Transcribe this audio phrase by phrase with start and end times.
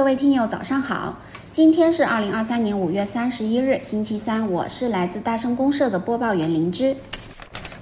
[0.00, 1.18] 各位听友，早上好！
[1.52, 4.50] 今天是二零二三年五月三十一日，星期三。
[4.50, 6.96] 我是来自大声公社的播报员灵芝。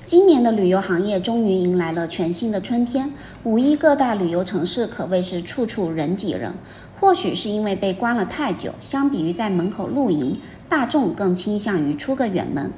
[0.04, 6.52] 今年的旅游行业终于迎来了全新的春天，五一各大旅游城市可谓是处处人挤人。
[6.98, 12.72] 或许是因为被关了太久，相比于在门口露营，大众更倾向于出个远门。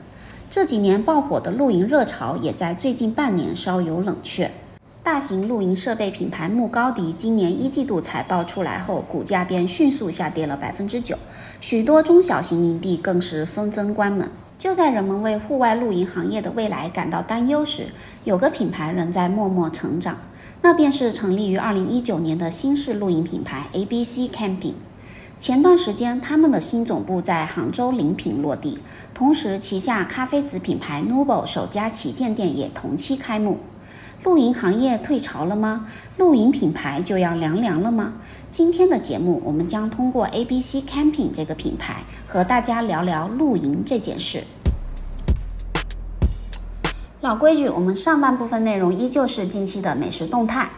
[0.50, 4.50] 这几年爆火的露营热潮，也在最近半年稍有冷却。
[5.02, 11.16] 大型露营设备品牌牧高迪今年一季度财报出来后，股价便迅速下跌了百分之九，
[11.62, 14.30] 许多中小型营地更是纷纷关门。
[14.58, 17.86] 就在人们为户外露营行业的未来感到担忧时，
[18.24, 20.18] 有个品牌仍在默默成长，
[20.60, 24.74] 那便是成立于二零一九年的新式露营品牌 ABC Camping。
[25.38, 28.78] 前段时间，他们的新总部在杭州临平落地，
[29.14, 33.58] 同时旗下咖啡子品牌 Noble 首家旗舰店也同期开幕。
[34.22, 35.86] 露营行业退潮了吗？
[36.18, 38.12] 露营品牌就要凉凉了吗？
[38.50, 44.44] 今天的节目，我们将通过 ABC Camping 这个品牌和大家聊聊露营这件事。
[47.22, 50.68] 老规矩，我们上半部分内容依旧是近期的美食动态。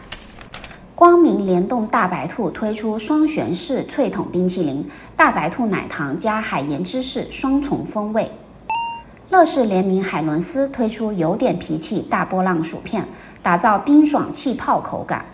[0.95, 8.31] 光明联动大白兔推出双旋式脆筒冰淇淋，大白兔奶糖加海盐芝士双重风味。
[9.29, 13.03] 乐事联名海伦斯推出有点脾气大波浪薯片。
[13.43, 15.25] 打造冰爽气泡口感。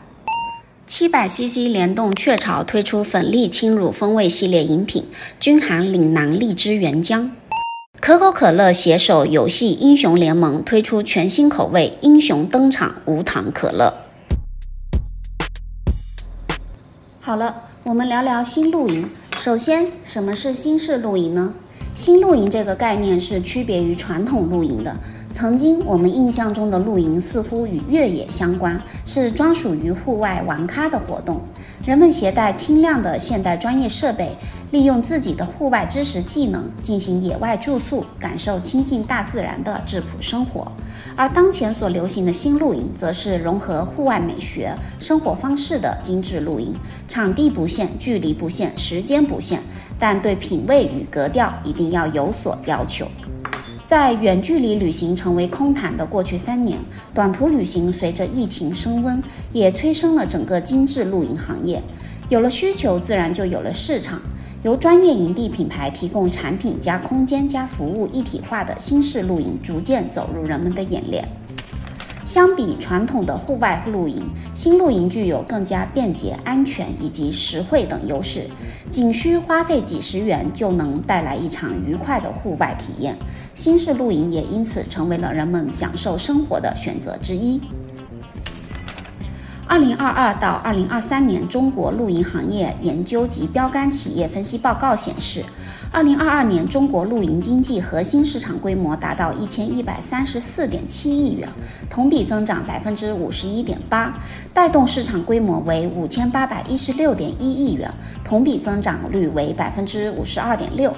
[0.88, 5.06] 七百 CC 联动雀巢推出粉粒轻乳风味系列饮品，
[5.40, 7.30] 均含岭南荔枝原浆。
[8.02, 13.94] 可口可乐携手游戏英雄联盟推出全新口味英雄登场无糖可乐。
[17.20, 19.08] 好了，我们聊聊新露营。
[19.38, 21.54] 首先，什么是新式露营呢？
[21.96, 24.96] 新露营这个概念是区别于传统露营的。
[25.34, 31.42] 曾经我们印象中的露营似乎与越野相关，是专属于户外玩咖的活动。
[31.86, 34.36] 人们携带轻量的现代专业设备，
[34.72, 40.72] 利用自己的户外知识技能进行野外住宿，感受亲近大自然的质朴生活。
[41.16, 46.76] 而当前所流行的新露营，则是融合户外美学生活方式的精致露营，
[47.08, 49.60] 场地不限，距离不限，时间不限，
[49.98, 53.08] 但对品味与格调一定要有所要求。
[53.86, 56.78] 在远距离旅行成为空谈的过去三年，
[57.12, 59.20] 短途旅行随着疫情升温，
[59.52, 61.82] 也催生了整个精致露营行业。
[62.30, 64.22] 有了需求，自然就有了市场。
[64.62, 71.26] 由专业营地品牌提供产品加空间加服务一体化的新式露营，逐渐走入人们的眼帘。
[72.26, 74.22] 相比传统的户外露营，
[74.54, 78.48] 新露营具有更加便捷、安全以及实惠等优势，
[78.90, 83.18] 仅需花费几十元就能带来一场愉快的户外体验。
[83.56, 87.62] 新式露营也因此成为了人们享受生活的选择之一。
[89.70, 95.46] 二零二二到二零二三年中国露营行业研究及标杆企业分析报告显示。
[95.92, 101.48] 二零二二年，中国露营经济核心市场规模达到一千一百三十四点七亿元，
[101.88, 104.12] 同比增长百分之五十一点八，
[104.56, 107.92] 带动市场规模为五千八百一十六点一亿元，
[108.26, 110.92] 同比增长率为百分之五十二点六。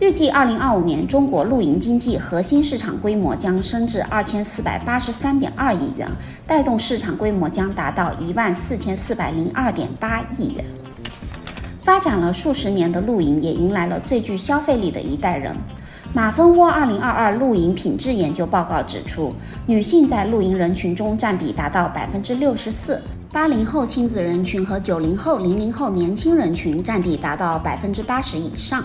[0.00, 6.08] 预计二零二五年，中国露营经济核心市场规模将升至二千四百八十三点二亿元，
[6.46, 10.64] 带动市场规模将达到一万四千四百零二点八亿元。
[11.82, 15.54] 发展了数十年的露营，也迎来了最具消费力的一代人。
[16.12, 19.32] 马蜂窝二零二二露营品质研究报告指出，
[19.66, 23.00] 女性在露营人群中占比达到百分之六十四，
[23.32, 28.84] 八零后亲子人群和九零后、零零后年轻人群占比达到百分之八十以上。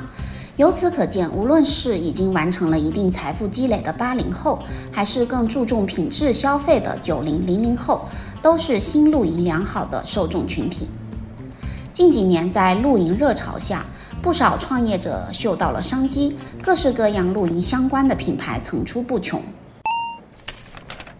[0.58, 4.58] 由此可见，无论是已经完成了一定财富积累的八零后，
[4.92, 8.08] 还是更注重品质消费的九零、零零后，
[8.42, 10.90] 都是新露营良好的受众群体。
[11.94, 13.86] 近几年，在露营热潮下，
[14.20, 19.40] 不少创业者嗅到了商机，各式各样露营相关的品牌层出不穷。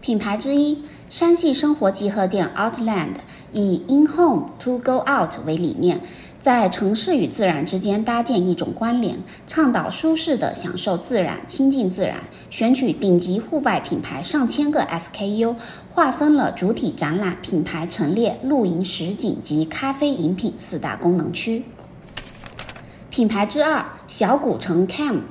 [0.00, 3.18] 品牌之一，山系生活集合店 Outland，
[3.52, 6.00] 以 In Home to Go Out 为理念，
[6.40, 9.16] 在城市与自然之间搭建一种关联，
[9.48, 12.16] 倡导舒适的享受自然、亲近自然，
[12.48, 15.56] 选取顶级户外品牌上千个 SKU。
[15.90, 21.64] 划分了主体展览、品牌陈列、露营实景及咖啡饮品四大功能区。
[23.10, 25.22] 品牌之二，小古城 Camp，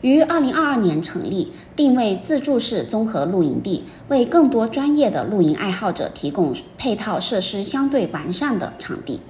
[0.00, 9.20] 于二零二二年成立，定位自助式综合露营地，为更多专业的露营爱好者提供配套设施相对完善的场地。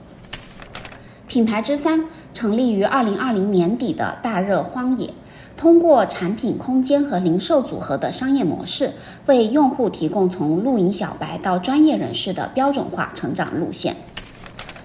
[1.28, 5.10] 品牌之三，成立于二零二零年底的大热荒野。
[5.56, 8.92] 通过产品空间和零售组合的商业模式，
[9.26, 13.96] 为用户提供从露营小白到专业人士的标准化成长路线。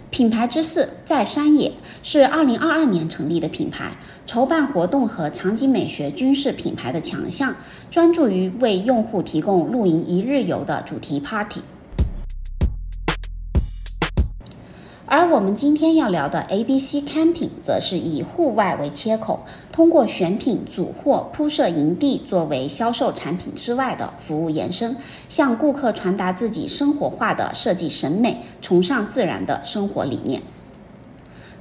[0.10, 1.72] 品牌之四在山野
[2.02, 3.92] 是二零二二年成立的品牌，
[4.26, 7.54] 筹办活动和场景美学均是品牌的强项，
[7.92, 11.62] 专注于为用户提供露营一日游的主题 party。
[15.14, 24.96] 而我们今天要聊的 ABC Camping 则是以户外为切口，通过选品、组货、铺设营地作为销售产品之外的服务延伸，
[25.28, 30.42] 向顾客传达自己生活化的设计审美、崇尚自然的生活理念。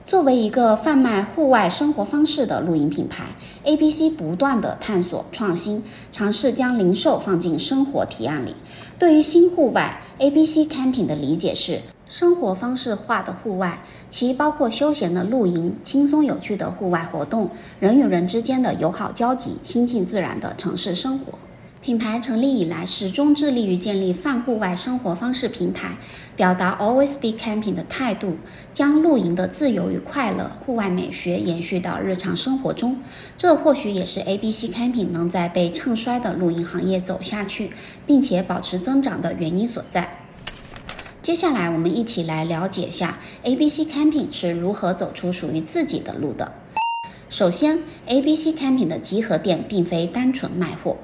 [0.07, 3.25] 作为一个贩卖户外生活方式的露营品牌
[3.65, 5.83] ，ABC 不断的探索创新，
[6.13, 8.55] 尝试将零售放进生活提案里。
[8.97, 11.81] 对于新户外，ABC Camping 的理解是。
[12.11, 21.35] 生活方式化的户外，其包括休闲的露营、轻松有趣的户外活动、人与人之间的友好交集、亲近自然的城市生活。
[21.81, 25.99] 品牌成立以来，始终致力于建立泛户外生活方式平台，
[26.35, 28.35] 表达 Always Be Camping 的态度，
[28.73, 32.99] 将露营的自由与快乐、户外美学延续到日常生活中。
[33.39, 37.71] 这或许也是 ABC Camping 能在被唱衰的露营行业走下去，
[38.05, 40.17] 并且保持增长的原因所在。
[41.23, 46.51] 接下来，我们一起来了解下 ABC Camping 是如何走出属于自己的路的。
[47.29, 50.97] 首先，ABC Camping 的集合店并非单纯卖货，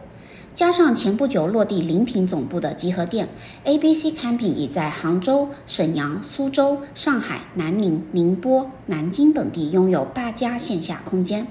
[0.55, 3.29] 加上前不久落地临平总部的集合店
[3.65, 11.47] ，ABC Camping 已在杭州、沈阳、苏州、上海、南宁、宁波、南京等地拥有八家线下空间。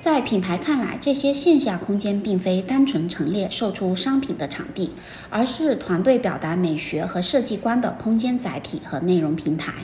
[0.00, 4.92] 在品牌看来，这些线下空间并非单纯陈列售出商品的场地，
[5.28, 9.74] 而是团队表达美学和设计观的空间载体和内容平台。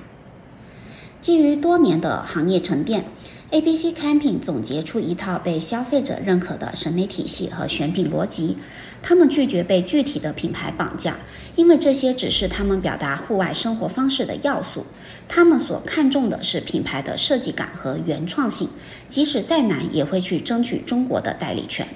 [1.20, 3.04] 基于多年的行业沉淀。
[3.50, 8.56] ABC Camping 总结出一套被消费者认可的审美体系和选品逻辑。
[9.02, 11.16] 他们拒绝被具体的品牌绑架，
[11.54, 14.84] 因为这些只是他们表达户外生活方式的要素。
[15.28, 18.68] 他们所看重的是品牌的设计感和原创性，
[19.08, 21.86] 即使再难也会去争取中国的代理权。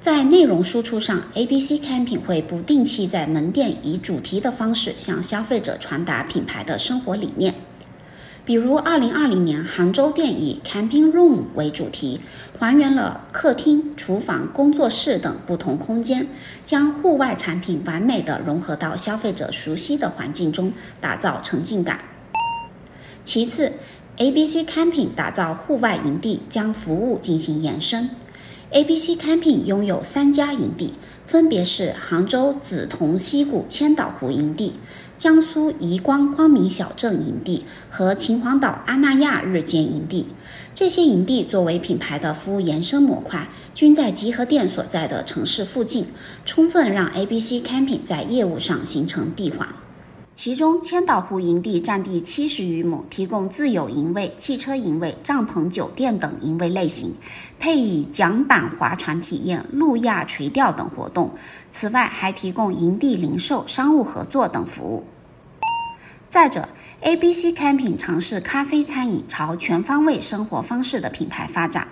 [0.00, 7.54] 在内容输出上，ABC Camping 会不定期在门店以主题的方式向消费者传达品牌的生活理念。
[8.44, 12.20] 比如，二零二零年杭州店以 Camping Room 为主题，
[12.58, 16.26] 还原了客厅、厨房、工作室等不同空间，
[16.64, 22.00] 将户外产品完美的融合到消费者熟悉的环境中，打造沉浸感。
[23.24, 23.74] 其次
[24.16, 28.10] ，ABC Camping 打造户外营地，将服务进行延伸。
[28.70, 30.94] ABC Camping 拥有三家营地，
[31.26, 34.72] 分别是杭州梓潼溪谷千岛湖营地。
[35.22, 40.26] 江苏宜光光明小镇营地和秦皇岛阿那亚日间营地，
[40.74, 46.06] 这些营地作为品牌的服务延伸模块，均在集合店所在的城市附近，
[46.44, 49.68] 充分让 ABC Camping 在业务上形成闭环。
[50.34, 57.14] 其中，千岛湖营地占地七十余亩，提供自有营位、汽车营位、帐篷酒店等营位类型，
[57.60, 61.32] 配以桨板划船体验、路亚垂钓等活动。
[61.70, 65.04] 此外，还提供营地零售、商务合作等服务。
[66.30, 66.66] 再者
[67.02, 71.86] ，ABC Camping 尝试咖啡餐饮，朝全方位生活方式的品牌发展。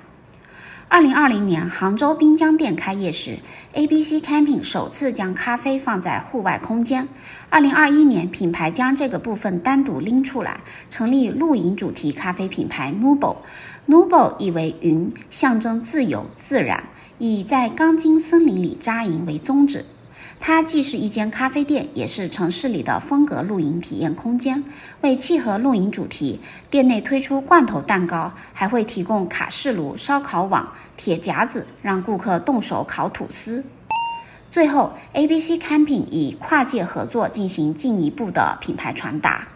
[0.92, 3.38] 二零二零年杭州滨江店开业时
[3.74, 7.06] ，ABC Camping 首次将咖啡放在户外空间。
[7.48, 13.36] 二零二一年，品牌将这个部分单独拎出来，成立露营主题咖啡品牌 Nubo。
[13.86, 19.84] Nubo 意为云，象征自由自然，以在钢筋森林里扎营为宗旨。
[20.42, 24.64] 它既是一间咖啡店，也是城市里的风格露营体验空间。
[25.02, 33.64] 为契合露营主题，店内推出罐头蛋糕，还会提供卡式炉、烧烤网、铁夹子，让顾客动手烤吐司。
[34.50, 39.46] 最后，ABC Camping 以跨界合作进行进一步的品牌传达。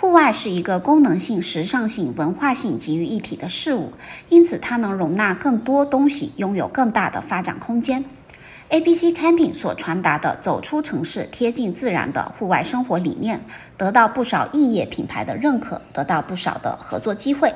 [0.00, 3.92] 户外是一个功能性、时尚性、文化性集于一体的事物，
[4.30, 8.04] 因此它能容纳更多东西，拥有更大的发展空间。
[8.68, 13.40] ABC Camping 所传达的走出城市、贴近自然的户外生活理念，
[13.78, 17.54] 得到不少异业品牌的认可，得到不少的合作机会。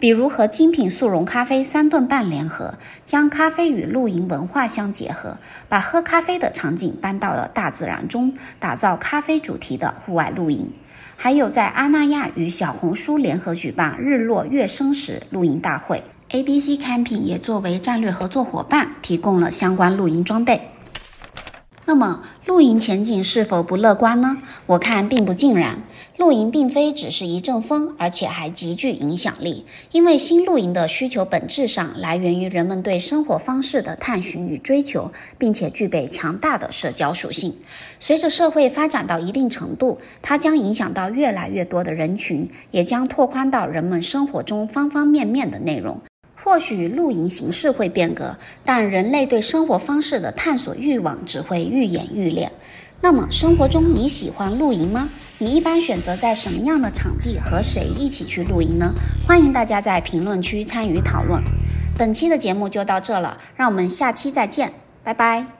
[0.00, 5.38] 比如和精品速溶咖啡三顿半联合，将咖啡与露营文化相结合，
[5.68, 10.72] 把喝咖啡的场景搬到了大自然中，打造咖啡主题的户外露营。
[11.16, 16.02] 还有在阿那亚与小红书联合举办日落月升时露营大会。
[16.32, 20.60] ABC Camping 也作为战略合作伙伴，提供了相关露营装备。
[21.86, 24.36] 那么，露营前景是否不乐观呢？
[24.66, 25.82] 我看并不尽然。
[26.16, 29.66] 露营并非只是一阵风，而且还极具影响力。
[29.90, 37.56] 因为新露营的需求本质上来源于人们对生活方式的探寻与追求，并且具备强大的社交属性。
[37.98, 46.00] 随着社会发展到一定程度，它将影响到越来越多的人群，也将拓宽到人们生活中方方面面的内容。
[46.50, 52.50] 或许露营形式会变革，但人类对生活方式的探索欲望只会愈演愈烈。
[53.00, 55.08] 那么，生活中你喜欢露营吗？
[55.38, 58.92] 你一般选择在什么样的场地和谁一起去露营呢？
[59.24, 61.40] 欢迎大家在评论区参与讨论。
[61.96, 64.72] 本期的节目就到这了，让我们下期再见，
[65.04, 65.59] 拜拜。